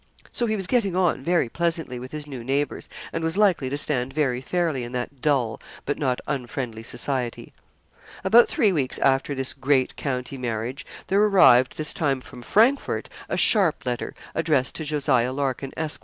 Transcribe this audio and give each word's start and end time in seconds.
So 0.31 0.47
he 0.47 0.55
was 0.55 0.65
getting 0.65 0.95
on 0.95 1.21
very 1.23 1.47
pleasantly 1.47 1.99
with 1.99 2.11
his 2.11 2.25
new 2.25 2.43
neighbours, 2.43 2.89
and 3.13 3.23
was 3.23 3.37
likely 3.37 3.69
to 3.69 3.77
stand 3.77 4.13
very 4.13 4.41
fairly 4.41 4.83
in 4.83 4.93
that 4.93 5.21
dull, 5.21 5.61
but 5.85 5.99
not 5.99 6.19
unfriendly 6.25 6.81
society. 6.81 7.53
About 8.23 8.47
three 8.47 8.71
weeks 8.71 8.97
after 8.97 9.35
this 9.35 9.53
great 9.53 9.95
county 9.97 10.39
marriage, 10.39 10.87
there 11.05 11.21
arrived, 11.21 11.77
this 11.77 11.93
time 11.93 12.19
from 12.19 12.41
Frankfort, 12.41 13.09
a 13.29 13.37
sharp 13.37 13.85
letter, 13.85 14.15
addressed 14.33 14.73
to 14.73 14.83
Jos. 14.85 15.07
Larkin, 15.07 15.71
Esq. 15.77 15.99